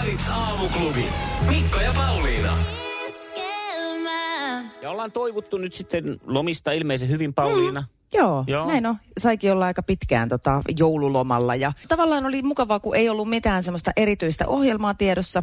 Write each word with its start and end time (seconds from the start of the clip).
Kaadits 0.00 0.30
Aamuklubi. 0.30 1.04
Mikko 1.48 1.80
ja 1.80 1.92
Pauliina. 1.92 2.56
Ja 4.82 4.90
ollaan 4.90 5.12
toivottu 5.12 5.58
nyt 5.58 5.72
sitten 5.72 6.20
lomista 6.26 6.72
ilmeisen 6.72 7.08
hyvin, 7.08 7.34
Pauliina. 7.34 7.84
Joo, 8.12 8.26
Joo. 8.26 8.44
Joo, 8.46 8.66
näin 8.66 8.86
on. 8.86 8.96
Saikin 9.18 9.52
olla 9.52 9.64
aika 9.66 9.82
pitkään 9.82 10.28
tota, 10.28 10.62
joululomalla 10.78 11.54
ja 11.54 11.72
tavallaan 11.88 12.26
oli 12.26 12.42
mukavaa, 12.42 12.80
kun 12.80 12.96
ei 12.96 13.08
ollut 13.08 13.28
mitään 13.28 13.62
semmoista 13.62 13.90
erityistä 13.96 14.46
ohjelmaa 14.46 14.94
tiedossa. 14.94 15.42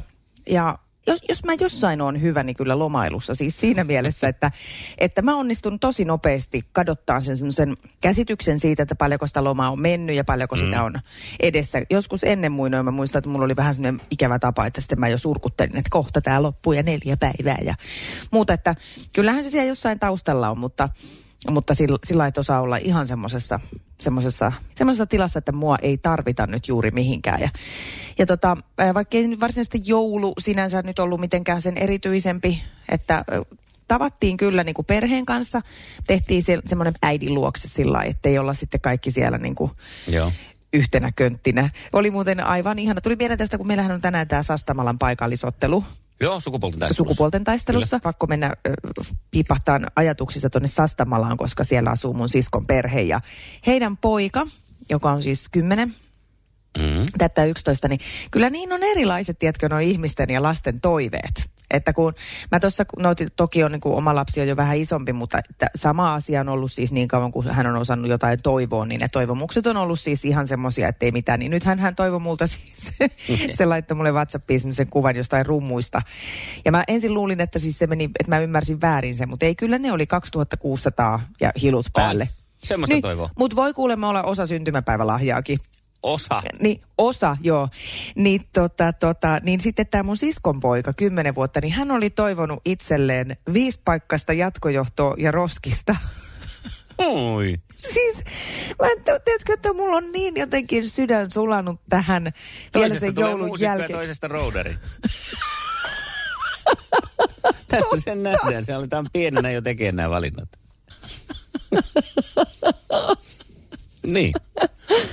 Ja 0.50 0.78
jos, 1.08 1.20
jos 1.30 1.44
mä 1.44 1.54
jossain 1.60 2.02
on 2.02 2.21
hyvä, 2.21 2.44
niin 2.44 2.55
kyllä 2.55 2.80
lomailussa. 2.80 3.36
Siis 3.36 3.60
siinä 3.60 3.84
mielessä, 3.84 4.28
että, 4.38 4.52
että 4.98 5.21
mä 5.21 5.36
onnistun 5.36 5.80
tosi 5.80 6.06
nopeasti 6.06 6.62
kadottaa 6.71 7.20
sen 7.20 7.38
semmoisen 7.38 7.78
käsityksen 8.02 8.60
siitä, 8.60 8.84
että 8.84 8.96
paljonko 8.96 9.28
sitä 9.28 9.43
lomaa 9.43 9.70
on 9.70 9.82
mennyt 9.82 10.16
ja 10.16 10.24
paljonko 10.24 10.56
mm. 10.56 10.62
sitä 10.64 10.84
on 10.84 10.93
edessä. 11.39 11.82
Joskus 11.89 12.24
ennen 12.24 12.52
muinoin 12.52 12.86
mä 12.86 12.92
muistan, 12.92 13.20
että 13.20 13.30
mulla 13.30 13.46
oli 13.46 13.56
vähän 13.56 13.75
semmoinen 13.75 14.02
ikävä 14.12 14.39
tapa, 14.39 14.66
että 14.66 14.82
sitten 14.82 15.00
mä 15.00 15.07
jo 15.07 15.18
surkuttelin, 15.18 15.78
että 15.78 15.89
kohta 15.89 16.21
tämä 16.21 16.43
loppuu 16.43 16.74
ja 16.74 16.83
neljä 16.83 17.18
päivää 17.18 17.58
ja 17.66 17.75
muuta. 18.32 18.54
Että 18.54 18.75
kyllähän 19.16 19.44
se 19.44 19.50
siellä 19.50 19.68
jossain 19.68 20.00
taustalla 20.00 20.50
on, 20.50 20.60
mutta 20.60 20.89
mutta 21.50 21.73
sillä, 21.73 21.97
sillä 22.05 22.25
ei 22.25 22.32
osaa 22.37 22.61
olla 22.61 22.77
ihan 22.77 23.07
semmoisessa 23.07 23.59
semmosessa, 24.00 24.51
semmosessa 24.77 25.05
tilassa, 25.05 25.39
että 25.39 25.51
mua 25.51 25.77
ei 25.82 25.97
tarvita 25.97 26.47
nyt 26.47 26.68
juuri 26.68 26.91
mihinkään. 26.91 27.41
Ja, 27.41 27.50
ja 28.19 28.25
tota, 28.25 28.57
vaikka 28.93 29.18
ei 29.18 29.27
nyt 29.27 29.39
varsinaisesti 29.39 29.82
joulu 29.86 30.33
sinänsä 30.39 30.82
nyt 30.82 31.00
ollut 31.00 31.19
mitenkään 31.19 31.61
sen 31.61 31.77
erityisempi, 31.77 32.63
että 32.89 33.25
tavattiin 33.88 34.38
kyllä 34.38 34.63
niin 34.63 34.73
kuin 34.73 34.86
perheen 34.86 35.25
kanssa, 35.25 35.61
tehtiin 36.08 36.44
se, 36.44 36.58
semmoinen 36.66 36.94
äidin 37.02 37.33
luokse 37.33 37.67
sillä 37.67 37.94
lailla, 37.94 38.11
ettei 38.11 38.38
olla 38.38 38.53
sitten 38.53 38.81
kaikki 38.81 39.11
siellä 39.11 39.38
niin 39.38 39.55
kuin 39.55 39.72
Joo. 40.08 40.31
yhtenä 40.73 41.11
könttinä. 41.16 41.69
Oli 41.94 42.11
muuten 42.11 42.39
aivan 42.45 42.80
ihana. 42.80 43.02
Tuli 43.02 43.16
mieleen 43.16 43.38
tästä, 43.38 43.58
kun 43.58 43.67
meillähän 43.67 43.91
on 43.91 44.02
tänään 44.02 44.27
tämä 44.27 44.44
Sastamalan 44.44 44.99
paikallisottelu 44.99 45.83
Joo, 46.22 46.39
sukupuolten 46.39 46.80
taistelussa. 46.80 47.14
sukupuolten 47.14 47.44
taistelussa. 47.44 48.00
Kyllä. 48.00 48.03
Pakko 48.03 48.28
mennä 48.28 48.53
ö, 48.67 48.73
piipahtaan 49.31 49.88
ajatuksissa 49.95 50.50
tuonne 50.50 50.67
Sastamalaan, 50.67 51.38
koska 51.38 51.64
siellä 51.64 51.89
asuu 51.89 52.14
mun 52.14 52.30
siskon 52.30 52.66
perhe 52.67 53.02
ja 53.02 53.22
heidän 53.67 53.97
poika, 53.97 54.47
joka 54.89 55.11
on 55.11 55.22
siis 55.23 55.50
10, 55.52 55.94
Mm. 56.78 57.06
tätä 57.17 57.45
11, 57.45 57.88
niin 57.88 58.00
kyllä 58.31 58.50
niin 58.50 58.73
on 58.73 58.83
erilaiset, 58.83 59.39
tiedätkö, 59.39 59.69
nuo 59.69 59.80
ihmisten 59.80 60.30
ja 60.30 60.44
lasten 60.44 60.81
toiveet. 60.81 61.52
Että 61.71 61.93
kun 61.93 62.13
mä 62.51 62.59
tuossa, 62.59 62.85
no 62.99 63.09
toki 63.35 63.63
on 63.63 63.71
niin 63.71 63.81
kuin 63.81 63.95
oma 63.95 64.15
lapsi 64.15 64.41
on 64.41 64.47
jo 64.47 64.55
vähän 64.55 64.77
isompi, 64.77 65.13
mutta 65.13 65.37
että 65.37 65.67
sama 65.75 66.13
asia 66.13 66.41
on 66.41 66.49
ollut 66.49 66.71
siis 66.71 66.91
niin 66.91 67.07
kauan, 67.07 67.31
kun 67.31 67.47
hän 67.51 67.67
on 67.67 67.75
osannut 67.75 68.09
jotain 68.11 68.41
toivoa, 68.43 68.85
niin 68.85 69.01
ne 69.01 69.07
toivomukset 69.11 69.67
on 69.67 69.77
ollut 69.77 69.99
siis 69.99 70.25
ihan 70.25 70.47
semmoisia, 70.47 70.88
että 70.88 71.05
ei 71.05 71.11
mitään. 71.11 71.39
Niin 71.39 71.51
nythän 71.51 71.79
hän 71.79 71.95
toivoi 71.95 72.19
multa 72.19 72.47
siis, 72.53 72.93
se 73.49 73.65
laittoi 73.65 73.97
mulle 73.97 74.11
WhatsAppiin 74.11 74.59
semmoisen 74.59 74.88
kuvan 74.88 75.15
jostain 75.15 75.45
rummuista. 75.45 76.01
Ja 76.65 76.71
mä 76.71 76.83
ensin 76.88 77.13
luulin, 77.13 77.41
että 77.41 77.59
siis 77.59 77.79
se 77.79 77.88
meni, 77.88 78.03
että 78.19 78.35
mä 78.35 78.39
ymmärsin 78.39 78.81
väärin 78.81 79.15
sen, 79.15 79.29
mutta 79.29 79.45
ei 79.45 79.55
kyllä 79.55 79.77
ne 79.77 79.91
oli 79.91 80.07
2600 80.07 81.21
ja 81.41 81.51
hilut 81.61 81.85
päälle. 81.93 82.29
Semmoista 82.57 82.93
Niin, 82.93 83.01
toivoa. 83.01 83.29
Mutta 83.38 83.55
voi 83.55 83.73
kuulemma 83.73 84.09
olla 84.09 84.23
osa 84.23 84.47
syntymäpäivälahjaakin. 84.47 85.59
Osa. 86.03 86.42
Niin, 86.59 86.81
osa, 86.98 87.38
joo. 87.42 87.70
Niin, 88.16 88.42
tota, 88.53 88.94
tota, 88.94 89.40
niin 89.44 89.59
sitten 89.62 89.88
tämä 89.88 90.03
mun 90.03 90.17
siskon 90.17 90.59
poika, 90.59 90.94
kymmenen 90.94 91.36
vuotta, 91.36 91.59
niin 91.62 91.73
hän 91.73 91.92
oli 91.92 92.09
toivonut 92.09 92.62
itselleen 92.66 93.38
viisipaikkaista 93.53 94.34
jatkojohtoa 94.34 95.16
ja 95.18 95.31
roskista. 95.31 95.95
Oi. 96.98 97.58
siis, 97.75 98.18
mä 98.81 98.88
en 98.88 99.03
tiedätkö, 99.03 99.53
että 99.53 99.73
mulla 99.73 99.98
on 99.98 100.12
niin 100.12 100.34
jotenkin 100.36 100.90
sydän 100.90 101.31
sulanut 101.31 101.81
tähän 101.90 102.34
vielä 102.75 103.00
sen 103.00 103.14
joulun 103.18 103.62
jälkeen. 103.62 103.92
toisesta 103.92 104.28
roaderi. 104.28 104.78
Tästä 107.68 108.00
sen 108.03 108.23
nähdään. 108.23 108.66
Se 108.66 108.73
aletaan 108.73 109.06
pienenä 109.14 109.52
jo 109.52 109.62
tekemään 109.62 109.95
nämä 109.95 110.09
valinnat. 110.09 110.50
niin. 114.13 114.34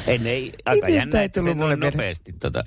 Ei, 0.06 0.18
ne 0.18 0.30
ei, 0.30 0.52
aika 0.64 0.88
jännä, 0.88 1.22
että 1.22 1.42
se 1.42 1.54
noin 1.54 1.80
nopeasti 1.80 2.32
tota, 2.32 2.62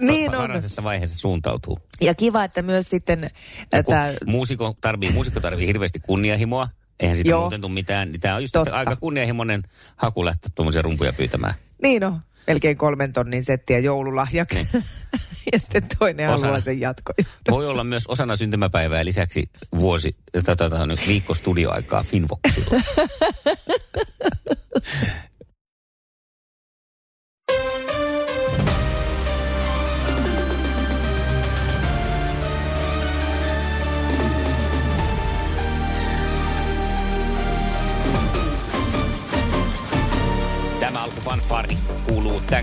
Niin 0.00 0.30
va- 0.32 0.36
on. 0.36 0.42
varhaisessa 0.42 0.82
vaiheessa 0.84 1.18
suuntautuu. 1.18 1.78
Ja 2.00 2.14
kiva, 2.14 2.44
että 2.44 2.62
myös 2.62 2.90
sitten 2.90 3.30
Ja 3.72 3.82
kun 3.82 3.94
tämä... 3.94 4.12
muusikko 4.26 4.76
tarvii, 4.80 5.12
muusikko 5.12 5.40
tarvii 5.40 5.66
hirveästi 5.66 6.00
kunnianhimoa. 6.00 6.68
Eihän 7.00 7.16
siitä 7.16 7.30
Joo. 7.30 7.40
muuten 7.40 7.60
tule 7.60 7.72
mitään. 7.72 8.12
Niin 8.12 8.20
tämä 8.20 8.34
on 8.34 8.42
just 8.42 8.52
Totta. 8.52 8.70
että 8.70 8.78
aika 8.78 8.96
kunnianhimoinen 8.96 9.62
haku 9.96 10.24
lähteä 10.24 10.50
tuommoisia 10.54 10.82
rumpuja 10.82 11.12
pyytämään. 11.12 11.54
Niin 11.82 12.04
on, 12.04 12.20
melkein 12.46 12.76
kolmen 12.76 13.12
tonnin 13.12 13.44
settiä 13.44 13.78
joululahjaksi. 13.78 14.66
ja 15.52 15.58
sitten 15.60 15.82
toinen 15.98 16.28
Osana. 16.28 16.40
haluaa 16.40 16.60
sen 16.60 16.80
jatko. 16.80 17.12
Voi 17.50 17.66
olla 17.66 17.84
myös 17.84 18.06
osana 18.06 18.36
syntymäpäivää 18.36 19.04
lisäksi 19.04 19.44
vuosi, 19.78 20.16
tätä, 20.44 20.86
nyt 20.86 21.06
viikko 21.08 21.34
studioaikaa 21.34 22.02
Finvoxilla. 22.02 22.80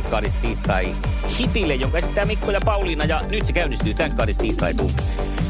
Thank 0.09 0.25
God's 0.25 0.37
tiistai 0.41 0.95
hitille, 1.39 1.75
jonka 1.75 1.97
esittää 1.97 2.25
Mikko 2.25 2.51
ja 2.51 2.59
Pauliina. 2.65 3.05
Ja 3.05 3.21
nyt 3.31 3.47
se 3.47 3.53
käynnistyy 3.53 3.93
Thank 3.93 4.13
God's 4.13 4.37
tiistai 4.37 4.73
tunti. 4.73 5.03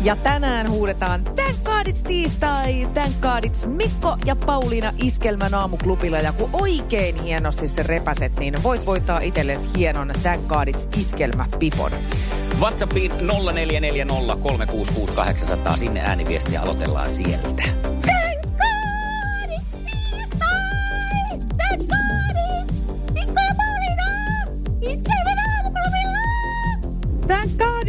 Ja 0.04 0.16
tänään 0.16 0.70
huudetaan 0.70 1.24
Thank 1.24 1.88
it's 1.88 2.04
tiistai, 2.08 2.88
Thank 2.94 3.46
it's 3.46 3.68
Mikko 3.68 4.18
ja 4.26 4.36
Pauliina 4.36 4.94
Iskelmän 5.04 5.54
aamuklubilla. 5.54 6.18
Ja 6.18 6.34
kun 6.34 6.50
oikein 6.54 7.16
hienosti 7.16 7.68
se 7.68 7.84
repäset, 7.84 8.40
niin 8.40 8.64
voit 8.64 8.86
voittaa 8.86 9.20
itsellesi 9.20 9.70
hienon 9.78 10.12
Thank 10.22 10.52
it's 10.52 11.00
Iskelmä-pipon. 11.00 11.92
WhatsAppiin 12.60 13.12
0440366800. 13.12 15.78
Sinne 15.78 16.02
ääniviestiä 16.02 16.62
aloitellaan 16.62 17.10
sieltä. 17.10 17.64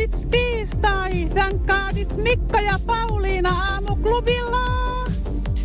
God 0.01 0.09
it's 0.09 0.27
tiistai. 0.31 1.29
Thank 1.35 1.67
God 1.67 1.97
it's 1.97 2.17
Mikko 2.17 2.59
ja 2.59 2.79
Pauliina 2.87 3.51
aamuklubilla. 3.51 4.65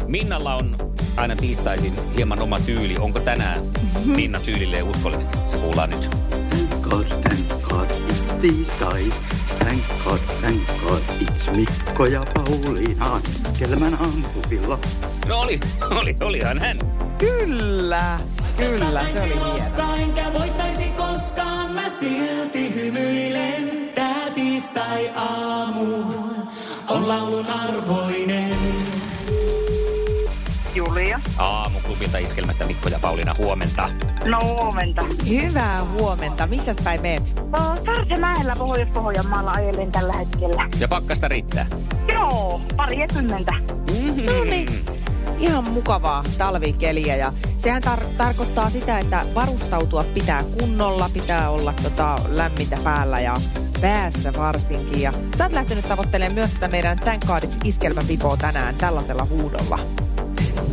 Minnalla 0.07 0.55
on 0.55 0.75
aina 1.15 1.35
tiistaisin 1.35 1.93
hieman 2.15 2.39
oma 2.41 2.59
tyyli. 2.59 2.97
Onko 2.99 3.19
tänään 3.19 3.61
Minna 4.05 4.39
tyylille 4.39 4.83
uskollinen? 4.83 5.27
Se 5.47 5.57
kuullaan 5.57 5.89
nyt. 5.89 6.09
Thank 6.29 6.81
God, 6.81 7.05
thank 7.05 7.63
God, 7.69 7.89
it's 8.09 8.35
tiistai. 8.41 9.13
Thank 9.59 9.83
God, 10.03 10.19
thank 10.41 10.61
God, 10.87 11.01
it's 11.21 11.55
Mikko 11.55 12.05
ja 12.05 12.25
Pauliina 12.33 13.21
iskelmän 13.29 13.93
aamukupilla. 13.93 14.79
No 15.27 15.39
oli, 15.41 15.59
oli, 16.01 16.15
olihan 16.21 16.59
hän. 16.59 16.79
Kyllä, 17.17 18.19
kyllä, 18.57 19.05
se 19.13 19.21
oli 19.21 19.29
hieno. 19.29 19.95
enkä 19.95 20.33
voittaisi 20.39 20.83
koskaan, 20.83 21.71
mä 21.71 21.89
silti 21.89 22.75
hymyilen. 22.75 23.84
Tiistai 24.65 25.09
aamu 25.15 25.95
on 26.87 27.07
laulun 27.07 27.45
arvoinen. 27.45 28.55
Julia. 30.75 31.19
Aamuklubilta 31.37 32.17
iskelmästä 32.17 32.65
Mikko 32.65 32.89
ja 32.89 32.99
Pauliina 32.99 33.35
huomenta. 33.37 33.89
No 34.25 34.39
huomenta. 34.43 35.01
Hyvää 35.29 35.83
huomenta. 35.83 36.47
Missäs 36.47 36.77
päin 36.83 37.01
meet? 37.01 37.35
No, 37.35 38.55
Pohjois-Pohjanmaalla 38.57 39.51
ajelen 39.51 39.91
tällä 39.91 40.13
hetkellä. 40.13 40.69
Ja 40.79 40.87
pakkasta 40.87 41.27
riittää. 41.27 41.65
Joo, 42.13 42.61
pari 42.75 43.07
kymmentä. 43.13 43.51
No 44.25 44.43
niin. 44.43 44.85
Ihan 45.37 45.63
mukavaa 45.63 46.23
talvikeliä 46.37 47.15
ja 47.15 47.33
sehän 47.57 47.83
tar- 47.83 48.05
tarkoittaa 48.17 48.69
sitä, 48.69 48.99
että 48.99 49.25
varustautua 49.35 50.03
pitää 50.03 50.43
kunnolla, 50.59 51.09
pitää 51.13 51.49
olla 51.49 51.73
tota 51.73 52.19
lämmintä 52.27 52.77
päällä 52.83 53.19
ja 53.19 53.35
päässä 53.81 54.33
varsinkin. 54.37 55.01
Ja 55.01 55.13
sä 55.37 55.43
oot 55.43 55.53
lähtenyt 55.53 55.87
tavoittelemaan 55.87 56.33
myös 56.35 56.51
tätä 56.51 56.67
meidän 56.67 56.97
Thank 56.99 57.25
God 57.25 57.43
It's 57.43 57.57
iskelmäpipoa 57.63 58.37
tänään 58.37 58.75
tällaisella 58.75 59.27
huudolla. 59.29 59.79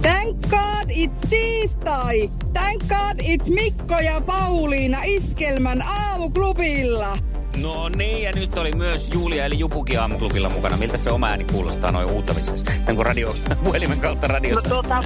Thank 0.02 0.36
God 0.50 0.90
it's 0.90 1.28
tiistai. 1.30 2.30
Thank 2.52 2.82
God 2.88 3.20
it's 3.20 3.54
Mikko 3.54 3.94
ja 3.98 4.20
Pauliina 4.20 4.98
iskelmän 5.04 5.82
aamuklubilla. 5.82 7.18
No 7.62 7.88
niin, 7.88 8.22
ja 8.22 8.32
nyt 8.34 8.58
oli 8.58 8.72
myös 8.72 9.10
Julia 9.14 9.44
eli 9.44 9.58
Jupukin 9.58 10.00
aamuklubilla 10.00 10.48
mukana. 10.48 10.76
Miltä 10.76 10.96
se 10.96 11.10
oma 11.10 11.26
ääni 11.26 11.44
kuulostaa 11.44 11.92
noin 11.92 12.08
huutamisessa? 12.08 12.64
Tämän 12.64 12.96
kun 12.96 13.06
radio, 13.06 13.36
puhelimen 13.64 14.00
kautta 14.00 14.28
No 14.28 14.34
radiossa. 14.34 14.68
tuota, 14.68 15.02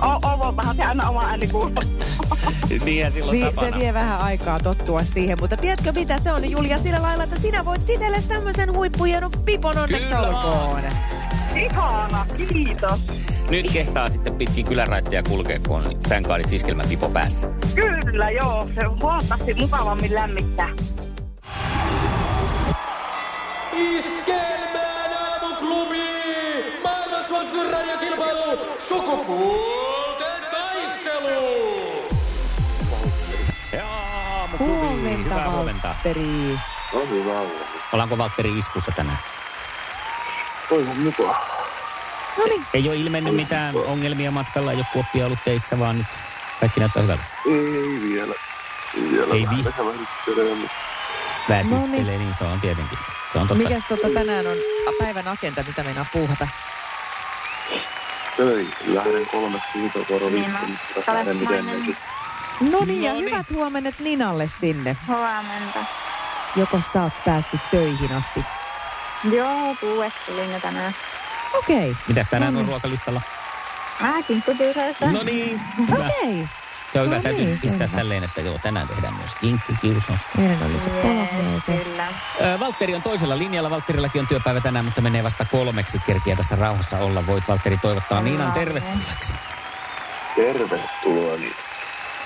O- 0.00 0.32
Ovoltahan 0.34 0.76
se 0.76 0.82
aina 0.84 1.08
oma 1.08 1.24
ääni 1.26 1.46
kuuluu. 1.46 1.72
Niinhän 2.84 3.12
silloin 3.12 3.38
Si- 3.38 3.44
tapana. 3.44 3.70
se 3.72 3.78
vie 3.78 3.94
vähän 3.94 4.22
aikaa 4.22 4.60
tottua 4.60 5.04
siihen, 5.04 5.38
mutta 5.40 5.56
tiedätkö 5.56 5.92
mitä 5.92 6.18
se 6.18 6.32
on 6.32 6.50
Julia 6.50 6.78
sillä 6.78 7.02
lailla, 7.02 7.24
että 7.24 7.38
sinä 7.38 7.64
voit 7.64 7.90
itsellesi 7.90 8.28
tämmöisen 8.28 8.72
huippujienon 8.72 9.30
pipon 9.44 9.78
onneksi 9.78 10.06
Kyllä 10.08 10.20
olkoon. 10.20 10.80
Ihana, 11.56 12.26
kiitos. 12.52 13.00
Nyt 13.50 13.70
kehtaa 13.72 14.08
sitten 14.08 14.34
pitkin 14.34 14.66
kyläraitteja 14.66 15.22
kulkea, 15.22 15.58
kun 15.68 15.76
on 15.86 15.92
tämän 16.08 16.22
kaadit 16.22 16.52
iskelmäpipo 16.52 17.08
päässä. 17.08 17.46
Kyllä, 17.74 18.30
joo. 18.30 18.68
Se 18.74 18.86
on 18.86 19.00
huomattavasti 19.02 19.54
mukavammin 19.54 20.14
lämmittää. 20.14 20.68
Iskelmään 23.72 24.91
Sukupuolten 28.88 30.42
taistelu! 30.50 31.62
Ja 33.72 33.86
aamuklubi, 33.88 34.72
Huomenta, 34.72 35.18
hyvää 35.34 35.50
huomenta. 35.50 35.88
Valtteri. 35.88 36.58
On 36.92 37.10
hyvä 37.10 37.32
olla. 37.40 37.50
Ollaanko 37.92 38.18
Valtteri 38.18 38.58
iskussa 38.58 38.92
tänään? 38.96 39.18
Toivon 40.68 40.96
mukaan. 40.98 41.36
No 42.38 42.44
niin, 42.44 42.66
Ei 42.74 42.88
ole 42.88 42.96
ilmennyt 42.96 43.34
mitään 43.34 43.76
ongelmia 43.76 44.30
matkalla, 44.30 44.70
ei 44.72 44.76
ole 44.76 44.86
kuoppia 44.92 45.26
ollut 45.26 45.38
teissä, 45.44 45.78
vaan 45.78 45.98
nyt 45.98 46.06
kaikki 46.60 46.80
näyttää 46.80 47.02
hyvältä. 47.02 47.22
Ei 47.46 48.00
vielä. 48.02 48.34
Vielä 49.10 49.34
Ei 49.34 49.42
vähän 49.42 49.56
vi- 49.58 49.64
väsyttelee, 49.64 50.54
mutta 50.54 50.76
Väsyttelee, 51.48 52.18
niin 52.18 52.34
se 52.34 52.44
on 52.44 52.60
tietenkin. 52.60 52.98
Se 53.32 53.38
on 53.38 53.48
totta. 53.48 53.62
mikäs 53.68 53.82
tota 53.88 54.08
tänään 54.14 54.46
on 54.46 54.56
päivän 54.98 55.28
agenda, 55.28 55.64
mitä 55.66 55.82
meinaa 55.84 56.06
puuhata? 56.12 56.48
Niin, 58.38 58.72
viikkoa, 59.12 59.40
no, 59.40 59.48
mutta 59.48 59.68
olet 60.96 61.06
lähden 61.06 61.36
miten 61.36 61.66
nainen. 61.66 61.80
nekin. 61.80 61.96
No 62.72 62.84
niin, 62.84 63.02
ja 63.02 63.12
No 63.12 63.20
niin. 63.20 63.30
hyvät 63.30 63.50
huomenet 63.50 64.00
Ninalle 64.00 64.48
sinne. 64.48 64.96
Huomenta. 65.08 65.78
Joko 66.56 66.80
sä 66.92 67.02
oot 67.02 67.12
päässyt 67.24 67.60
töihin 67.70 68.12
asti? 68.12 68.44
Joo, 69.32 69.76
kuudes 69.80 70.12
tulin 70.26 70.52
jo 70.52 70.60
tänään. 70.60 70.94
Okei, 71.58 71.90
okay. 71.90 72.02
Mitäs 72.08 72.28
tänään 72.28 72.56
on 72.56 72.66
ruokalistalla? 72.66 73.20
Mä 74.00 74.22
kinkkutyyröistä. 74.22 75.06
No 75.06 75.22
niin, 75.22 75.60
okei. 75.92 76.42
Okay. 76.42 76.46
Se 76.92 77.00
on 77.00 77.06
hyvä, 77.06 77.16
No 77.16 77.22
täytyy 77.22 77.44
niin, 77.44 77.58
pistää 77.60 77.78
selvä. 77.86 77.96
tälleen, 77.96 78.24
että 78.24 78.40
joo, 78.40 78.58
tänään 78.62 78.88
tehdään 78.88 79.14
myös 79.14 79.30
kinkkukiusausta. 79.40 80.28
Meidän 80.38 80.62
oli 80.62 80.78
se 80.80 80.90
polonneeseen. 80.90 81.78
Kyllä. 81.84 82.06
Ö, 82.40 82.60
Valtteri 82.60 82.94
on 82.94 83.02
toisella 83.02 83.38
linjalla. 83.38 83.70
Valtterillakin 83.70 84.20
on 84.20 84.26
työpäivä 84.26 84.60
tänään, 84.60 84.84
mutta 84.84 85.00
menee 85.00 85.24
vasta 85.24 85.44
kolmeksi. 85.44 85.98
Kerkiä 86.06 86.36
tässä 86.36 86.56
rauhassa 86.56 86.98
olla. 86.98 87.26
Voit 87.26 87.48
Valtteri 87.48 87.76
toivottaa 87.76 88.18
Ollaan 88.18 88.24
Niinan 88.38 88.52
tervetulleeksi. 88.52 89.34
Tervetuloa 90.36 91.36
niin. 91.36 91.52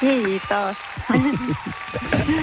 Kiitos. 0.01 0.77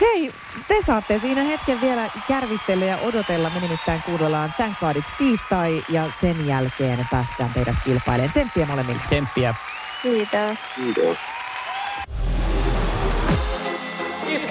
Hei, 0.00 0.32
te 0.68 0.74
saatte 0.86 1.18
siinä 1.18 1.42
hetken 1.42 1.80
vielä 1.80 2.02
kärvistellä 2.28 2.84
ja 2.84 2.96
odotella. 2.96 3.50
Me 3.54 3.60
nimittäin 3.60 4.02
kuunnellaan 4.02 4.52
Thank 4.56 4.78
God 4.80 4.96
It's 4.96 5.16
tiistai 5.18 5.84
ja 5.88 6.04
sen 6.20 6.46
jälkeen 6.46 7.06
päästetään 7.10 7.50
teidät 7.50 7.76
kilpailemaan. 7.84 8.30
Tsemppiä 8.30 8.66
molemmille. 8.66 9.02
Tsemppiä. 9.06 9.54
Kiitos. 10.02 10.58
Kiitos. 10.76 11.18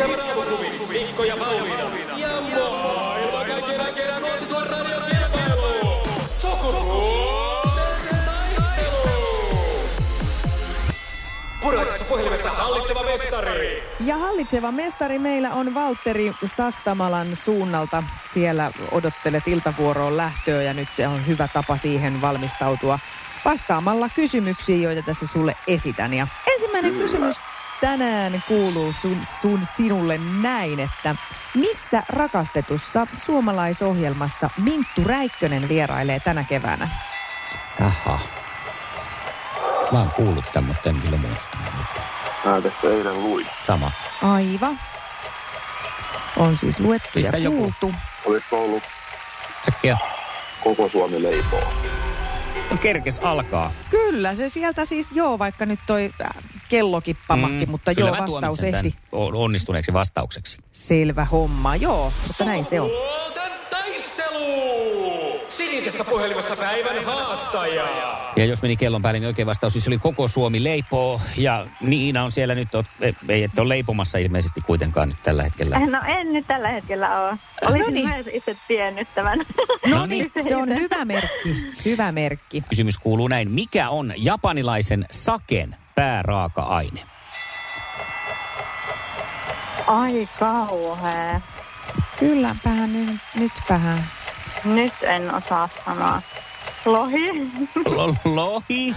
Aamuklubi, 0.02 0.88
Mikko 0.90 1.24
ja 1.24 1.38
Pauliina. 1.38 1.84
Ja 2.18 2.28
maailman 2.42 3.46
kaikkien 3.46 3.82
aikeen 3.82 4.20
suosituen 4.20 4.68
radiokilpailu! 4.70 6.04
Sukupuolten 6.42 8.26
taistelu! 8.26 9.58
Puraisessa 11.62 12.06
puhelimessa 12.06 12.50
hallitseva 12.50 13.04
mestari. 13.04 13.84
Ja 14.00 14.18
hallitseva 14.18 14.72
mestari 14.72 15.20
meillä 15.20 15.54
on 15.54 15.74
Valtteri 15.74 16.32
Sastamalan 16.46 17.36
suunnalta. 17.36 18.04
Siellä 18.26 18.72
odottelet 18.92 19.48
iltavuoroon 19.48 20.18
lähtöä 20.18 20.62
ja 20.62 20.74
nyt 20.74 20.94
se 20.94 21.08
on 21.08 21.28
hyvä 21.28 21.48
tapa 21.54 21.78
siihen 21.78 22.22
valmistautua 22.22 23.00
vastaamalla 23.46 24.10
kysymyksiin, 24.16 24.82
joita 24.82 25.02
tässä 25.02 25.28
sulle 25.28 25.56
esitän. 25.68 26.14
Ja 26.14 26.28
ensimmäinen 26.48 26.96
kysymys 26.96 27.44
tänään 27.82 28.44
kuuluu 28.48 28.94
sun, 29.02 29.18
sun 29.42 29.60
sinulle 29.66 30.20
näin, 30.42 30.80
että 30.80 31.16
missä 31.54 32.04
rakastetussa 32.10 33.08
suomalaisohjelmassa 33.14 34.50
Minttu 34.64 35.04
Räikkönen 35.06 35.70
vierailee 35.70 36.20
tänä 36.20 36.44
keväänä? 36.44 36.90
Aha. 37.82 38.20
Mä 39.92 40.00
oon 40.00 40.12
kuullut 40.16 40.46
tämän, 40.54 40.68
mutta 40.68 40.90
en 40.90 41.02
kyllä 41.02 41.18
muista. 41.18 41.58
Mä 42.46 42.62
tässä 42.62 42.88
eilen 42.90 43.24
luin. 43.24 43.48
Sama. 43.64 43.92
Aiva. 44.22 44.68
On 46.38 46.58
siis 46.58 46.80
luettu 46.80 47.10
Pistä 47.14 47.38
ja 47.38 47.44
joku. 47.44 47.58
kuultu. 47.58 47.94
Olisiko 48.26 48.64
ollut 48.64 48.84
Äkkiä. 49.70 49.98
koko 50.64 50.90
Suomi 50.90 51.24
leipoo? 51.24 51.74
No, 52.72 52.78
kerkes 52.78 53.20
alkaa. 53.20 53.72
Kyllä, 53.90 54.36
se 54.36 54.50
sieltä 54.50 54.86
siis 54.86 55.12
joo, 55.16 55.40
vaikka 55.40 55.66
nyt 55.66 55.80
toi 55.86 56.12
kellokin 56.70 57.18
pamahti, 57.28 57.66
mm, 57.66 57.72
mutta 57.72 57.92
joo, 57.92 58.12
vastaus 58.12 58.64
ehti. 58.64 58.96
on- 59.12 59.36
onnistuneeksi 59.36 59.94
vastaukseksi. 59.94 60.58
Selvä 60.72 61.26
homma, 61.26 61.76
joo, 61.76 62.14
mutta 62.28 62.46
näin 62.46 62.66
se 62.66 62.82
on. 62.82 62.90
Sinisessä 65.48 66.04
puhelimessa 66.04 66.56
päivän 66.56 67.06
haastaja. 67.06 67.84
Ja 68.36 68.46
jos 68.46 68.62
meni 68.62 68.76
kellon 68.78 69.02
päälle, 69.02 69.20
niin 69.20 69.28
oikein 69.28 69.46
vastaus 69.46 69.74
siis 69.74 69.88
oli 69.88 69.98
koko 69.98 70.28
Suomi 70.28 70.64
leipoo. 70.64 71.22
Ja 71.38 71.68
Niina 71.82 72.24
on 72.24 72.32
siellä 72.32 72.56
nyt, 72.56 72.68
ei 73.30 73.44
et 73.44 73.60
ole 73.60 73.70
leipomassa 73.70 74.18
ilmeisesti 74.18 74.62
kuitenkaan 74.62 75.10
nyt 75.10 75.18
tällä 75.24 75.44
hetkellä. 75.44 75.80
No 75.80 76.00
en 76.08 76.34
nyt 76.34 76.48
tällä 76.48 76.70
hetkellä 76.70 77.22
ole. 77.22 77.38
Olisin 77.62 77.86
no 77.86 77.90
niin. 77.90 78.10
myös 78.10 78.30
itse 78.34 78.58
tiennyt 78.68 79.08
tämän. 79.16 79.40
No 79.88 80.06
niin. 80.06 80.32
Se 80.40 80.56
on 80.56 80.70
hyvä 80.70 81.06
merkki, 81.06 81.74
hyvä 81.86 82.12
merkki. 82.12 82.64
Kysymys 82.70 82.98
kuuluu 82.98 83.28
näin. 83.28 83.52
Mikä 83.52 83.90
on 83.90 84.14
japanilaisen 84.18 85.06
saken 85.12 85.76
pääraaka-aine? 85.98 87.02
Ai 89.88 90.28
kauhea. 90.40 91.42
Kylläpähän 92.20 92.94
nyt, 92.94 93.20
nytpähän. 93.36 94.04
Nyt 94.66 94.94
en 95.02 95.36
osaa 95.36 95.70
sanoa. 95.86 96.22
Lohi? 96.86 97.32
L- 97.86 98.14
lohi? 98.36 98.96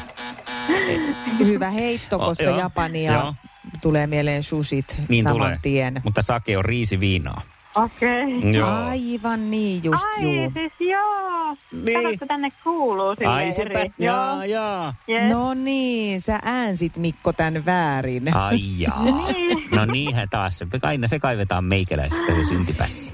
Hyvä 1.39 1.71
heitto, 1.71 2.17
Oh, 2.17 2.25
koska 2.27 2.45
joo, 2.45 2.59
Japania 2.59 3.13
joo. 3.13 3.35
tulee 3.83 4.07
mieleen 4.07 4.43
sushit 4.43 4.97
Niin 5.09 5.23
saman 5.25 5.37
tulee. 5.41 5.59
tien. 5.63 6.01
Mutta 6.05 6.23
sake 6.23 6.59
on 6.59 6.65
riisiviinaa. 6.65 7.43
Okei. 7.85 8.53
Joo. 8.57 8.69
Aivan 8.69 9.51
niin, 9.51 9.81
just 9.85 10.07
Ai 10.19 10.23
juu. 10.25 10.51
siis 10.53 10.73
joo. 10.91 11.57
Niin. 11.85 12.19
Kun 12.19 12.29
tänne 12.29 12.49
kuuluu 12.65 13.15
silleen 13.15 13.31
Ai 13.31 13.53
sepä, 13.53 13.79
eri. 13.81 13.93
jaa, 13.99 14.45
jaa. 14.47 14.95
Yes. 15.09 15.33
No 15.33 15.55
niin, 15.55 16.21
sä 16.21 16.39
äänsit 16.43 16.97
Mikko 16.97 17.33
tän 17.33 17.67
väärin. 17.67 18.37
Ai 18.37 18.59
jaa. 18.79 19.05
No 19.77 19.85
niinhän 19.85 20.29
taas. 20.31 20.61
Aina 20.83 21.09
se 21.09 21.19
kaivetaan 21.19 21.65
meikäläisestä 21.65 22.35
se 22.35 22.45
syntipässi. 22.45 23.13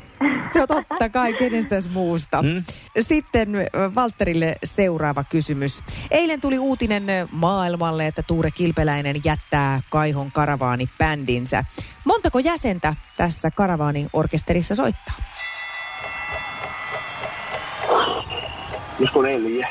No 0.54 0.66
totta 0.66 1.08
kai, 1.08 1.32
kenestäs 1.32 1.90
muusta. 1.90 2.42
Mm. 2.42 2.64
Sitten 3.00 3.50
Valterille 3.94 4.56
seuraava 4.64 5.24
kysymys. 5.24 5.82
Eilen 6.10 6.40
tuli 6.40 6.58
uutinen 6.58 7.04
maailmalle, 7.32 8.06
että 8.06 8.22
Tuure 8.22 8.50
Kilpeläinen 8.50 9.16
jättää 9.24 9.80
Kaihon 9.90 10.32
karavaani-bändinsä. 10.32 11.64
Montako 12.04 12.38
jäsentä 12.38 12.94
tässä 13.16 13.50
karavaani-orkesterissa 13.50 14.74
soittaa? 14.74 15.14
Olisiko 18.98 19.22
neljä? 19.22 19.68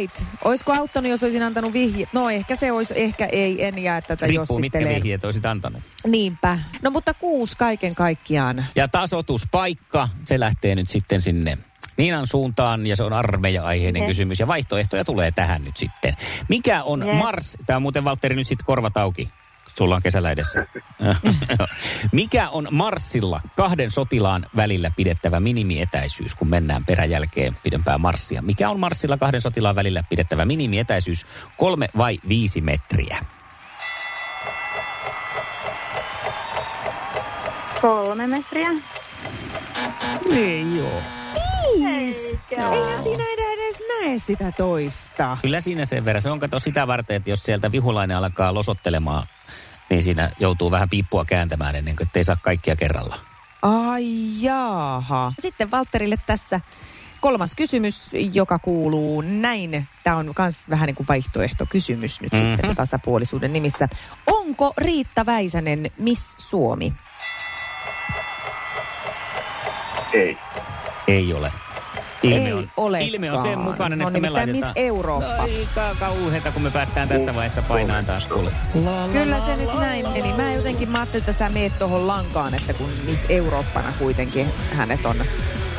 Right. 0.00 0.22
Olisiko 0.44 0.72
auttanut, 0.72 1.10
jos 1.10 1.22
olisin 1.22 1.42
antanut 1.42 1.72
vihje? 1.72 2.08
No 2.12 2.30
ehkä 2.30 2.56
se 2.56 2.72
olisi, 2.72 2.94
ehkä 2.96 3.26
ei, 3.26 3.64
en 3.64 3.78
jää 3.78 4.00
tätä 4.00 4.26
Riippuu 4.26 4.58
mitkä 4.58 4.78
vihjeet 4.78 5.24
olisit 5.24 5.46
antanut. 5.46 5.82
Niinpä. 6.06 6.58
No 6.82 6.90
mutta 6.90 7.14
kuusi 7.14 7.56
kaiken 7.56 7.94
kaikkiaan. 7.94 8.66
Ja 8.76 8.88
tasotuspaikka, 8.88 10.08
se 10.24 10.40
lähtee 10.40 10.74
nyt 10.74 10.88
sitten 10.88 11.20
sinne 11.20 11.58
Niinan 11.96 12.26
suuntaan 12.26 12.86
ja 12.86 12.96
se 12.96 13.04
on 13.04 13.12
armeija-aiheinen 13.12 14.06
kysymys 14.06 14.40
ja 14.40 14.46
vaihtoehtoja 14.46 15.04
tulee 15.04 15.30
tähän 15.32 15.64
nyt 15.64 15.76
sitten. 15.76 16.16
Mikä 16.48 16.82
on 16.82 17.02
Yes. 17.02 17.18
Mars, 17.18 17.56
tämä 17.66 17.76
on 17.76 17.82
muuten 17.82 18.04
Valtteri 18.04 18.36
nyt 18.36 18.46
sitten 18.46 18.66
korvat 18.66 18.96
auki, 18.96 19.28
sulla 19.80 19.94
on 19.94 20.02
kesällä 20.02 20.30
edessä. 20.30 20.66
Mikä 22.12 22.48
on 22.48 22.68
Marsilla 22.70 23.40
kahden 23.56 23.90
sotilaan 23.90 24.46
välillä 24.56 24.90
pidettävä 24.96 25.40
minimietäisyys, 25.40 26.34
kun 26.34 26.48
mennään 26.48 26.84
peräjälkeen 26.84 27.56
pidempää 27.62 27.98
Marsia? 27.98 28.42
Mikä 28.42 28.70
on 28.70 28.80
Marsilla 28.80 29.16
kahden 29.16 29.40
sotilaan 29.40 29.74
välillä 29.74 30.02
pidettävä 30.10 30.44
minimietäisyys, 30.44 31.26
kolme 31.56 31.88
vai 31.96 32.18
viisi 32.28 32.60
metriä? 32.60 33.18
Kolme 37.80 38.26
metriä. 38.26 38.70
Ei 40.36 40.66
joo. 40.76 41.02
Viis. 41.74 42.36
Eihän 42.50 43.02
siinä 43.02 43.24
edä 43.32 43.52
edes 43.52 43.82
näe 43.88 44.18
sitä 44.18 44.52
toista. 44.56 45.38
Kyllä 45.42 45.60
siinä 45.60 45.84
sen 45.84 46.04
verran. 46.04 46.22
Se 46.22 46.30
on 46.30 46.40
kato 46.40 46.58
sitä 46.58 46.86
varten, 46.86 47.16
että 47.16 47.30
jos 47.30 47.42
sieltä 47.42 47.72
vihulainen 47.72 48.16
alkaa 48.16 48.54
losottelemaan, 48.54 49.26
niin 49.90 50.02
siinä 50.02 50.30
joutuu 50.38 50.70
vähän 50.70 50.88
piippua 50.88 51.24
kääntämään 51.24 51.76
ennen 51.76 51.96
kuin 51.96 52.08
ei 52.14 52.24
saa 52.24 52.36
kaikkia 52.42 52.76
kerralla. 52.76 53.16
Ai 53.62 54.04
jaaha. 54.40 55.32
Sitten 55.38 55.70
Valterille 55.70 56.16
tässä 56.26 56.60
kolmas 57.20 57.54
kysymys, 57.54 58.10
joka 58.32 58.58
kuuluu 58.58 59.20
näin. 59.20 59.88
Tämä 60.04 60.16
on 60.16 60.34
myös 60.38 60.70
vähän 60.70 60.86
niin 60.86 60.94
kuin 60.94 61.08
vaihtoehtokysymys 61.08 62.20
nyt 62.20 62.32
mm-hmm. 62.32 62.56
sitten 62.56 62.76
tasapuolisuuden 62.76 63.52
nimissä. 63.52 63.88
Onko 64.26 64.74
Riitta 64.78 65.26
Väisänen 65.26 65.90
Miss 65.98 66.36
Suomi? 66.38 66.92
Ei. 70.12 70.38
Ei 71.06 71.34
ole. 71.34 71.52
Ilme 72.22 72.46
Ei 72.46 72.52
on, 72.52 72.70
olekaan. 72.76 73.08
ilme 73.08 73.32
on 73.32 73.42
sen 73.42 73.58
mukainen, 73.58 73.98
No 73.98 74.08
että 74.08 74.20
me 74.20 74.30
laitetaan... 74.30 74.64
Miss 74.64 74.72
Eurooppa. 74.76 75.42
Aika 75.42 75.96
kauheeta, 76.00 76.50
kun 76.52 76.62
me 76.62 76.70
päästään 76.70 77.08
tässä 77.08 77.34
vaiheessa 77.34 77.62
painaan 77.62 78.04
taas 78.04 78.24
kuule. 78.24 78.52
Kyllä 79.12 79.40
se 79.40 79.56
nyt 79.56 79.74
näin 79.80 80.08
meni. 80.08 80.32
Mä 80.32 80.52
jotenkin 80.52 80.88
mä 80.90 80.98
ajattelin, 80.98 81.22
että 81.22 81.32
sä 81.32 81.48
meet 81.48 81.78
tuohon 81.78 82.06
lankaan, 82.06 82.54
että 82.54 82.74
kun 82.74 82.90
Miss 83.04 83.26
Eurooppana 83.28 83.92
kuitenkin 83.98 84.46
hänet 84.72 85.06
on 85.06 85.16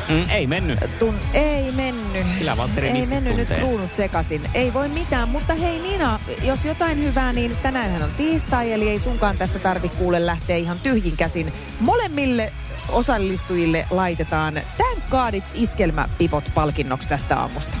Mm, 0.08 0.30
ei 0.30 0.46
mennyt. 0.46 0.78
Tun, 0.98 1.14
ei 1.34 1.72
mennyt. 1.72 2.26
Kyllä 2.38 2.56
Valtteri 2.56 2.88
Ei 2.88 3.06
mennyt 3.06 3.36
nyt 3.36 3.48
tuntee. 3.48 3.58
kruunut 3.58 3.94
sekaisin. 3.94 4.42
Ei 4.54 4.74
voi 4.74 4.88
mitään, 4.88 5.28
mutta 5.28 5.54
hei 5.54 5.78
Nina, 5.78 6.20
jos 6.42 6.64
jotain 6.64 7.02
hyvää, 7.04 7.32
niin 7.32 7.56
tänäänhän 7.62 8.02
on 8.02 8.10
tiistai, 8.16 8.72
eli 8.72 8.88
ei 8.88 8.98
sunkaan 8.98 9.36
tästä 9.36 9.58
tarvi 9.58 9.88
kuule 9.88 10.26
lähteä 10.26 10.56
ihan 10.56 10.80
tyhjin 10.80 11.16
käsin. 11.16 11.52
Molemmille 11.80 12.52
osallistujille 12.88 13.86
laitetaan 13.90 14.54
Thank 14.54 14.91
God 15.12 15.34
It's 15.34 15.52
iskelmäpipot 15.54 16.44
palkinnoksi 16.54 17.08
tästä 17.08 17.38
aamusta. 17.40 17.76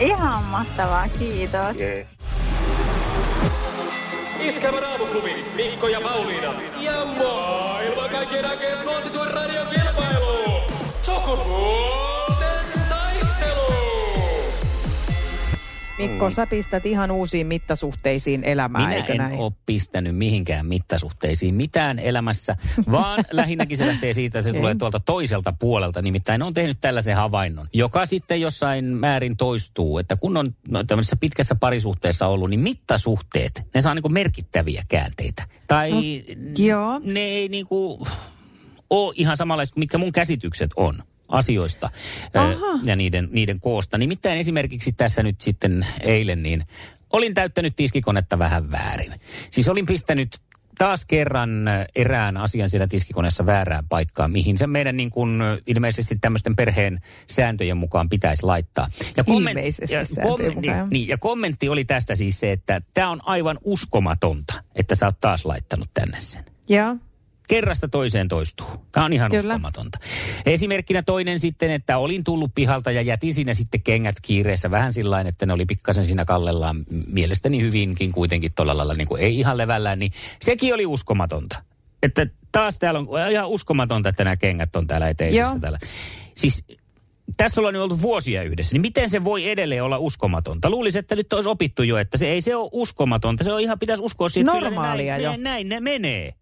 Ihan 0.00 0.44
mahtavaa, 0.44 1.08
kiitos. 1.18 1.76
Jee. 1.76 2.06
Iskelmän 4.40 4.84
aamuklubi, 4.84 5.44
Mikko 5.54 5.88
ja 5.88 6.00
Pauliina. 6.00 6.54
Ja 6.80 7.04
maailman 7.04 8.10
kaikkien 8.10 8.50
aikeen 8.50 8.78
suosituen 8.78 9.30
radiokilpailu. 9.30 10.60
Sukupuolten 11.02 12.13
Mikko, 15.98 16.30
sä 16.30 16.46
pistät 16.46 16.86
ihan 16.86 17.10
uusiin 17.10 17.46
mittasuhteisiin 17.46 18.44
elämään, 18.44 18.84
Minä 18.84 18.96
eikö 18.96 19.12
en 19.12 19.18
näin? 19.18 19.38
ole 19.38 19.52
pistänyt 19.66 20.16
mihinkään 20.16 20.66
mittasuhteisiin 20.66 21.54
mitään 21.54 21.98
elämässä, 21.98 22.56
vaan 22.90 23.24
lähinnäkin 23.30 23.76
se 23.76 23.86
lähtee 23.86 24.12
siitä, 24.12 24.38
että 24.38 24.50
se 24.52 24.56
tulee 24.58 24.74
tuolta 24.74 25.00
toiselta 25.00 25.54
puolelta. 25.58 26.02
Nimittäin 26.02 26.42
on 26.42 26.54
tehnyt 26.54 26.78
tällaisen 26.80 27.16
havainnon, 27.16 27.68
joka 27.72 28.06
sitten 28.06 28.40
jossain 28.40 28.84
määrin 28.84 29.36
toistuu, 29.36 29.98
että 29.98 30.16
kun 30.16 30.36
on 30.36 30.54
no, 30.68 30.84
tämmöisessä 30.84 31.16
pitkässä 31.16 31.54
parisuhteessa 31.54 32.26
ollut, 32.26 32.50
niin 32.50 32.60
mittasuhteet, 32.60 33.62
ne 33.74 33.80
saa 33.80 33.94
niinku 33.94 34.08
merkittäviä 34.08 34.82
käänteitä. 34.88 35.42
Tai 35.66 35.90
No, 35.92 36.64
joo. 36.66 37.00
ne 37.04 37.20
ei 37.20 37.48
niinku 37.48 38.06
ole 38.90 39.12
ihan 39.16 39.36
samanlaiset 39.36 39.72
kuin 39.74 39.80
mitkä 39.82 39.98
mun 39.98 40.12
käsitykset 40.12 40.70
on 40.76 41.02
asioista 41.34 41.90
Aha. 42.34 42.78
ja 42.84 42.96
niiden, 42.96 43.28
niiden 43.32 43.60
koosta. 43.60 43.98
Nimittäin 43.98 44.40
esimerkiksi 44.40 44.92
tässä 44.92 45.22
nyt 45.22 45.40
sitten 45.40 45.86
eilen, 46.00 46.42
niin 46.42 46.64
olin 47.10 47.34
täyttänyt 47.34 47.76
tiskikonetta 47.76 48.38
vähän 48.38 48.70
väärin. 48.70 49.14
Siis 49.50 49.68
olin 49.68 49.86
pistänyt 49.86 50.40
taas 50.78 51.04
kerran 51.04 51.50
erään 51.96 52.36
asian 52.36 52.70
siellä 52.70 52.86
tiskikoneessa 52.86 53.46
väärään 53.46 53.88
paikkaan, 53.88 54.30
mihin 54.30 54.58
se 54.58 54.66
meidän 54.66 54.96
niin 54.96 55.10
kuin 55.10 55.40
ilmeisesti 55.66 56.18
tämmöisten 56.20 56.56
perheen 56.56 57.00
sääntöjen 57.30 57.76
mukaan 57.76 58.08
pitäisi 58.08 58.42
laittaa. 58.42 58.86
Ja 59.16 59.24
Ilmeisesti 59.26 59.86
sääntöjen 59.86 60.54
mukaan, 60.54 60.78
joo. 60.78 60.86
niin, 60.90 61.08
ja 61.08 61.18
kommentti 61.18 61.68
oli 61.68 61.84
tästä 61.84 62.14
siis 62.14 62.40
se, 62.40 62.52
että 62.52 62.82
tämä 62.94 63.10
on 63.10 63.20
aivan 63.24 63.58
uskomatonta, 63.64 64.54
että 64.74 64.94
sä 64.94 65.06
oot 65.06 65.20
taas 65.20 65.44
laittanut 65.44 65.90
tänne 65.94 66.16
sen 66.20 66.44
Joo. 66.68 66.96
Kerrasta 67.48 67.88
toiseen 67.88 68.28
toistuu. 68.28 68.66
Tämä 68.92 69.06
on 69.06 69.12
ihan 69.12 69.30
Kyllä. 69.30 69.54
Uskomatonta. 69.54 69.98
Esimerkkinä 70.46 71.02
toinen 71.02 71.38
sitten, 71.38 71.70
että 71.70 71.98
olin 71.98 72.24
tullut 72.24 72.50
pihalta 72.54 72.90
ja 72.90 73.02
jätin 73.02 73.34
siinä 73.34 73.54
sitten 73.54 73.82
kengät 73.82 74.16
kiireessä 74.22 74.70
vähän 74.70 74.92
sillä 74.92 75.20
että 75.20 75.46
ne 75.46 75.52
oli 75.52 75.66
pikkasen 75.66 76.04
siinä 76.04 76.24
kallellaan 76.24 76.84
mielestäni 77.06 77.60
hyvinkin 77.60 78.12
kuitenkin 78.12 78.52
tuolla 78.56 78.76
lailla, 78.76 78.94
niin 78.94 79.08
kuin 79.08 79.22
ei 79.22 79.38
ihan 79.38 79.58
levällään, 79.58 79.98
niin 79.98 80.12
sekin 80.42 80.74
oli 80.74 80.86
uskomatonta. 80.86 81.62
Että 82.02 82.26
taas 82.52 82.78
täällä 82.78 83.00
on 83.00 83.30
ihan 83.30 83.48
uskomatonta, 83.48 84.08
että 84.08 84.24
nämä 84.24 84.36
kengät 84.36 84.76
on 84.76 84.86
täällä 84.86 85.08
eteisessä 85.08 85.58
täällä. 85.60 85.78
Siis 86.34 86.64
tässä 87.36 87.60
ollaan 87.60 87.74
nyt 87.74 87.82
oltu 87.82 88.00
vuosia 88.00 88.42
yhdessä, 88.42 88.74
niin 88.74 88.82
miten 88.82 89.10
se 89.10 89.24
voi 89.24 89.48
edelleen 89.48 89.84
olla 89.84 89.98
uskomatonta? 89.98 90.70
Luulisin, 90.70 90.98
että 90.98 91.16
nyt 91.16 91.32
olisi 91.32 91.48
opittu 91.48 91.82
jo, 91.82 91.96
että 91.96 92.18
se 92.18 92.28
ei 92.28 92.40
se 92.40 92.56
ole 92.56 92.70
uskomatonta. 92.72 93.44
Se 93.44 93.52
on 93.52 93.60
ihan, 93.60 93.78
pitäisi 93.78 94.02
uskoa 94.02 94.28
siihen, 94.28 94.48
että 94.48 94.58
kyllä 94.58 94.70
Normaalia 94.70 95.12
näin, 95.12 95.24
jo. 95.24 95.30
näin, 95.30 95.42
näin 95.42 95.68
ne 95.68 95.80
menee. 95.80 96.34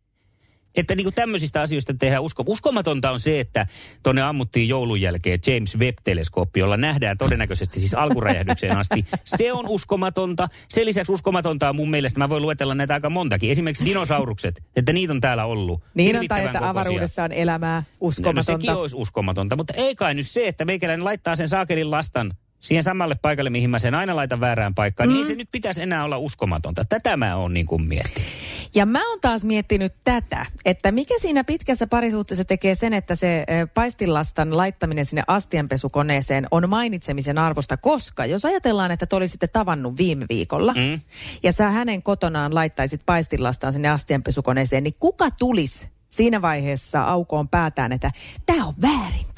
Että 0.74 0.94
niin 0.94 1.04
kuin 1.04 1.14
tämmöisistä 1.14 1.60
asioista 1.60 1.94
tehdään 1.94 2.22
usko. 2.22 2.44
Uskomatonta 2.46 3.10
on 3.10 3.18
se, 3.18 3.40
että 3.40 3.66
tuonne 4.02 4.22
ammuttiin 4.22 4.68
joulun 4.68 5.00
jälkeen 5.00 5.38
James 5.46 5.78
Webb-teleskooppi, 5.78 6.60
jolla 6.60 6.76
nähdään 6.76 7.18
todennäköisesti 7.18 7.80
siis 7.80 7.94
alkuräjähdykseen 7.94 8.76
asti. 8.76 9.04
Se 9.24 9.52
on 9.52 9.68
uskomatonta. 9.68 10.48
Sen 10.68 10.86
lisäksi 10.86 11.12
uskomatonta 11.12 11.68
on 11.68 11.76
mun 11.76 11.90
mielestä, 11.90 12.18
mä 12.18 12.28
voin 12.28 12.42
luetella 12.42 12.74
näitä 12.74 12.94
aika 12.94 13.10
montakin. 13.10 13.50
Esimerkiksi 13.50 13.84
dinosaurukset, 13.84 14.62
että 14.76 14.92
niitä 14.92 15.12
on 15.12 15.20
täällä 15.20 15.44
ollut. 15.44 15.82
Niin 15.94 16.18
on, 16.18 16.28
tai 16.28 16.40
että 16.44 16.58
kokoisia. 16.58 16.70
avaruudessa 16.70 17.24
on 17.24 17.32
elämää 17.32 17.80
No, 17.80 17.84
uskomatonta. 18.00 18.52
sekin 18.52 18.70
olisi 18.70 18.96
uskomatonta, 18.96 19.56
mutta 19.56 19.74
ei 19.76 19.94
kai 19.94 20.14
nyt 20.14 20.26
se, 20.26 20.48
että 20.48 20.64
meikäläinen 20.64 21.04
laittaa 21.04 21.36
sen 21.36 21.48
saakelin 21.48 21.90
lastan 21.90 22.32
siihen 22.60 22.82
samalle 22.84 23.14
paikalle, 23.14 23.50
mihin 23.50 23.70
mä 23.70 23.78
sen 23.78 23.94
aina 23.94 24.16
laitan 24.16 24.40
väärään 24.40 24.74
paikkaan, 24.74 25.08
mm. 25.08 25.12
niin 25.12 25.22
ei 25.22 25.28
se 25.28 25.34
nyt 25.34 25.48
pitäisi 25.52 25.82
enää 25.82 26.04
olla 26.04 26.18
uskomatonta. 26.18 26.84
Tätä 26.84 27.16
mä 27.16 27.36
oon 27.36 27.54
niin 27.54 27.66
kuin 27.66 27.82
miettinyt. 27.82 28.28
Ja 28.74 28.86
mä 28.86 29.08
oon 29.10 29.20
taas 29.20 29.44
miettinyt 29.44 29.94
tätä, 30.04 30.46
että 30.64 30.92
mikä 30.92 31.14
siinä 31.18 31.44
pitkässä 31.44 31.86
parisuhteessa 31.86 32.44
tekee 32.44 32.74
sen, 32.74 32.92
että 32.92 33.14
se 33.14 33.44
ö, 33.50 33.66
paistilastan 33.74 34.56
laittaminen 34.56 35.06
sinne 35.06 35.22
astianpesukoneeseen 35.26 36.46
on 36.50 36.68
mainitsemisen 36.70 37.38
arvosta, 37.38 37.76
koska 37.76 38.26
jos 38.26 38.44
ajatellaan, 38.44 38.90
että 38.90 39.06
te 39.06 39.16
olisitte 39.16 39.46
tavannut 39.46 39.98
viime 39.98 40.26
viikolla 40.28 40.72
mm. 40.72 41.00
ja 41.42 41.52
sä 41.52 41.70
hänen 41.70 42.02
kotonaan 42.02 42.54
laittaisit 42.54 43.00
paistilastaan 43.06 43.72
sinne 43.72 43.88
astianpesukoneeseen, 43.88 44.84
niin 44.84 44.96
kuka 45.00 45.30
tulisi 45.30 45.88
siinä 46.10 46.42
vaiheessa 46.42 47.02
aukoon 47.02 47.48
päätään, 47.48 47.92
että 47.92 48.10
tämä 48.46 48.66
on 48.66 48.74
väärin? 48.82 49.31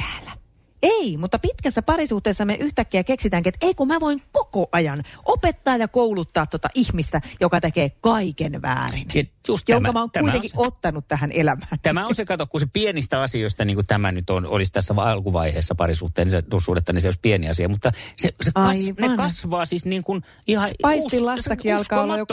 Ei, 0.85 1.17
mutta 1.17 1.39
pitkässä 1.39 1.83
parisuhteessa 1.83 2.45
me 2.45 2.55
yhtäkkiä 2.55 3.05
keksitäänkin, 3.05 3.49
että 3.55 3.67
ei 3.67 3.75
kun 3.75 3.89
mä 3.89 4.01
voin 4.01 4.23
koko 4.33 4.69
ajan 4.73 5.03
opettaa 5.25 5.77
ja 5.77 5.89
kouluttaa 5.89 6.47
tota 6.47 6.69
ihmistä, 6.75 7.21
joka 7.41 7.61
tekee 7.61 7.91
kaiken 7.91 8.63
väärin. 8.63 9.07
Ja 9.15 9.25
just 9.49 9.69
jonka 9.69 9.89
tämä- 9.89 9.93
mä 9.93 10.01
oon 10.01 10.11
tämä 10.11 10.23
on 10.23 10.25
kuitenkin 10.31 10.51
se. 10.51 10.57
ottanut 10.59 11.09
tähän 11.09 11.31
elämään. 11.33 11.79
Tämä 11.83 12.07
on 12.07 12.15
se, 12.15 12.25
kato, 12.25 12.47
kun 12.47 12.61
se 12.61 12.67
pienistä 12.73 13.23
asioista, 13.23 13.65
niin 13.65 13.75
kuin 13.75 13.87
tämä 13.87 14.13
nyt 14.13 14.31
on, 14.31 14.47
olisi 14.47 14.73
tässä 14.73 14.95
alkuvaiheessa 14.97 15.75
parisuhteen 15.75 16.31
se, 16.31 16.43
suhdetta, 16.65 16.93
niin 16.93 17.01
se 17.01 17.09
olisi 17.09 17.21
pieni 17.23 17.49
asia. 17.49 17.69
Mutta 17.69 17.93
se, 18.17 18.33
se 18.43 18.51
kas, 18.55 18.77
Aivan. 18.77 19.11
ne 19.11 19.17
kasvaa 19.17 19.67
siis 19.67 19.87
niin 19.87 20.05
kuin 20.05 20.23
ihan 20.47 20.71
Paistilastakin 20.83 21.75
us- 21.75 21.81
alkaa 21.81 22.03
olla 22.03 22.17
jo. 22.19 22.27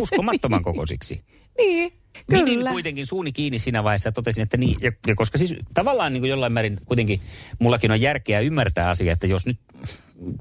Uskomattoman 0.00 0.62
kokoisiksi. 0.62 1.20
Niin, 1.58 1.92
Pidin 2.30 2.58
kyllä. 2.58 2.70
kuitenkin 2.70 3.06
suuni 3.06 3.32
kiinni 3.32 3.58
siinä 3.58 3.84
vaiheessa 3.84 4.08
ja 4.08 4.12
totesin, 4.12 4.42
että 4.42 4.56
niin, 4.56 4.76
ja, 4.80 4.92
ja 5.06 5.14
koska 5.14 5.38
siis 5.38 5.56
tavallaan 5.74 6.12
niin 6.12 6.20
kuin 6.20 6.30
jollain 6.30 6.52
määrin 6.52 6.78
kuitenkin 6.84 7.20
mullakin 7.58 7.90
on 7.90 8.00
järkeä 8.00 8.40
ymmärtää 8.40 8.88
asia, 8.88 9.12
että 9.12 9.26
jos 9.26 9.46
nyt 9.46 9.58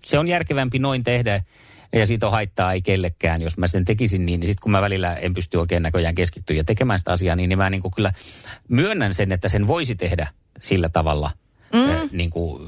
se 0.04 0.20
on 0.20 0.28
järkevämpi 0.28 0.80
noin 0.80 1.04
tehdä 1.04 1.44
ja 1.94 2.06
siitä 2.06 2.26
on 2.26 2.32
haittaa 2.32 2.74
ei 2.74 2.82
kellekään, 2.82 3.42
jos 3.42 3.58
mä 3.58 3.68
sen 3.68 3.86
tekisin 3.86 4.26
niin, 4.26 4.40
niin 4.40 4.48
sitten 4.48 4.62
kun 4.62 4.72
mä 4.72 4.82
välillä 4.82 5.16
en 5.16 5.34
pysty 5.34 5.58
oikein 5.58 5.84
näköjään 5.84 6.16
keskittyä 6.16 6.56
ja 6.56 6.64
tekemään 6.64 7.00
sitä 7.00 7.12
asiaa, 7.12 7.36
niin, 7.36 7.50
niin 7.50 7.58
mä 7.58 7.70
niin 7.70 7.82
kuin 7.82 7.94
kyllä 7.94 8.12
myönnän 8.70 9.14
sen, 9.14 9.32
että 9.32 9.50
sen 9.50 9.68
voisi 9.68 9.96
tehdä 9.96 10.28
sillä 10.60 10.90
tavalla, 10.90 11.32
mm. 11.74 11.90
äh, 11.90 12.02
niin 12.12 12.30
kuin 12.30 12.62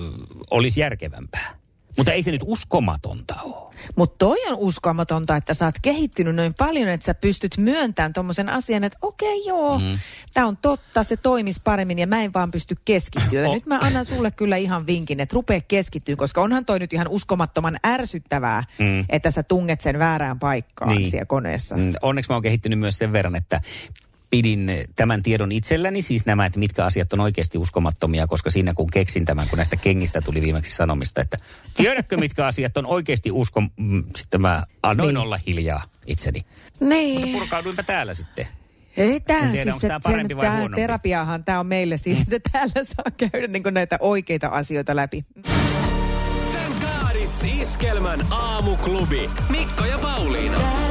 olisi 0.52 0.80
järkevämpää. 0.80 1.64
Mutta 1.98 2.12
ei 2.12 2.24
se 2.24 2.32
nyt 2.32 2.42
uskomatonta 2.46 3.36
ole. 3.44 3.75
Mutta 3.96 4.16
toi 4.18 4.38
on 4.50 4.58
uskomatonta, 4.58 5.36
että 5.36 5.54
sä 5.54 5.66
oot 5.66 5.75
kehittynyt 5.82 6.36
noin 6.36 6.54
paljon, 6.54 6.88
että 6.90 7.06
sä 7.06 7.14
pystyt 7.14 7.58
myöntämään 7.58 8.14
tommosen 8.14 8.50
asian, 8.50 8.84
että 8.84 8.98
okei 9.02 9.46
joo, 9.46 9.80
mm. 9.80 10.00
tämä 10.34 10.48
on 10.48 10.58
totta, 10.58 11.04
se 11.04 11.18
toimisi 11.18 11.62
paremmin 11.64 12.00
ja 12.00 12.08
mä 12.08 12.22
en 12.24 12.34
vaan 12.34 12.52
pysty 12.52 12.75
keskittyä. 12.86 13.42
Ja 13.42 13.48
Oh. 13.48 13.54
nyt 13.54 13.66
mä 13.66 13.80
annan 13.80 14.06
sulle 14.06 14.32
kyllä 14.32 14.58
ihan 14.58 14.88
vinkin, 14.88 15.20
että 15.20 15.34
rupee 15.34 15.62
keskittyä, 15.62 16.16
koska 16.16 16.42
onhan 16.42 16.66
toi 16.66 16.80
nyt 16.80 16.94
ihan 16.94 17.08
uskomattoman 17.08 17.78
ärsyttävää, 17.88 18.64
mm. 18.80 19.06
että 19.10 19.32
sä 19.32 19.44
tunget 19.44 19.82
sen 19.82 20.00
väärään 20.00 20.40
paikkaan 20.40 20.96
niin. 20.96 21.10
siellä 21.12 21.25
koneessa. 21.25 21.78
Mm, 21.78 21.94
Onneksi 22.02 22.32
mä 22.32 22.36
oon 22.36 22.44
kehittynyt 22.44 22.80
myös 22.80 22.98
sen 22.98 23.14
verran, 23.14 23.36
että 23.36 23.62
pidin 24.36 24.72
tämän 24.96 25.24
tiedon 25.24 25.51
itselläni, 25.51 26.01
siis 26.01 26.25
nämä, 26.25 26.46
että 26.46 26.60
mitkä 26.60 26.86
asiat 26.86 27.13
on 27.13 27.20
oikeasti 27.20 27.58
uskomattomia, 27.58 28.27
koska 28.27 28.50
siinä 28.50 28.74
kun 28.74 28.89
keksin 28.92 29.25
tämän, 29.25 29.48
kun 29.50 29.58
näistä 29.58 29.75
kengistä 29.77 30.22
tuli 30.22 30.42
viimeksi 30.42 30.75
sanomista, 30.75 31.22
että 31.22 31.38
tiedätkö 31.74 32.18
mitkä 32.18 32.46
asiat 32.46 32.77
on 32.77 32.86
oikeasti 32.86 33.32
usko, 33.32 33.62
mm, 33.62 34.04
sitten 34.15 34.42
mä 34.42 34.63
annoin 34.84 35.08
Niin. 35.08 35.18
olla 35.18 35.39
hiljaa 35.48 35.84
itseni. 36.08 36.42
Niin. 36.80 37.22
Mutta 37.22 37.38
purkauduinpa 37.39 37.84
täällä 37.84 38.13
sitten. 38.13 38.48
Ei 38.98 39.15
En 39.15 39.51
tiedä, 39.51 39.72
siis, 39.72 39.84
että 39.84 40.00
parempi 40.04 40.32
sen, 40.32 40.38
vai 40.38 40.46
tää 40.46 40.56
huonompi. 40.56 40.82
terapiahan 40.82 41.44
tämä 41.44 41.60
on 41.60 41.68
meille 41.68 41.98
siis, 41.98 42.22
että 42.22 42.50
täällä 42.51 42.84
saa 42.84 43.30
käydä 43.30 43.48
niin 43.48 43.63
näitä 43.72 43.98
oikeita 44.00 44.48
asioita 44.48 44.96
läpi. 44.96 45.25
Thank 45.44 45.65
It's 47.25 47.62
Iskelmän 47.62 48.20
aamuklubi. 48.32 49.30
Mikko 49.50 49.86
ja 49.86 49.98
Pauliina. 49.98 50.85